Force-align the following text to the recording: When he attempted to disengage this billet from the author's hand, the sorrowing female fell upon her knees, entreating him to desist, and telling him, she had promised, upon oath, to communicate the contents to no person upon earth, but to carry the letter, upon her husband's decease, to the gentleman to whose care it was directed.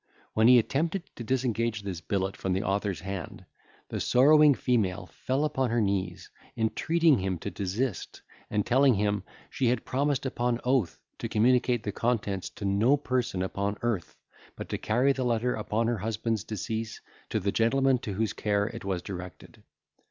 When 0.33 0.47
he 0.47 0.57
attempted 0.57 1.03
to 1.15 1.23
disengage 1.23 1.83
this 1.83 2.01
billet 2.01 2.35
from 2.35 2.53
the 2.53 2.63
author's 2.63 3.01
hand, 3.01 3.45
the 3.89 3.99
sorrowing 3.99 4.55
female 4.55 5.05
fell 5.05 5.45
upon 5.45 5.69
her 5.69 5.79
knees, 5.79 6.31
entreating 6.57 7.19
him 7.19 7.37
to 7.37 7.51
desist, 7.51 8.23
and 8.49 8.65
telling 8.65 8.95
him, 8.95 9.21
she 9.51 9.67
had 9.67 9.85
promised, 9.85 10.25
upon 10.25 10.59
oath, 10.63 10.99
to 11.19 11.29
communicate 11.29 11.83
the 11.83 11.91
contents 11.91 12.49
to 12.49 12.65
no 12.65 12.97
person 12.97 13.43
upon 13.43 13.77
earth, 13.83 14.17
but 14.55 14.69
to 14.69 14.79
carry 14.79 15.13
the 15.13 15.23
letter, 15.23 15.53
upon 15.53 15.85
her 15.85 15.99
husband's 15.99 16.43
decease, 16.43 16.99
to 17.29 17.39
the 17.39 17.51
gentleman 17.51 17.99
to 17.99 18.13
whose 18.13 18.33
care 18.33 18.65
it 18.69 18.83
was 18.83 19.03
directed. 19.03 19.61